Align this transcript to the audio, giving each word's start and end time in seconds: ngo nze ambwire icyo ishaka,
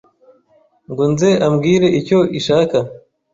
ngo 0.91 1.03
nze 1.11 1.29
ambwire 1.45 1.87
icyo 1.99 2.19
ishaka, 2.39 2.77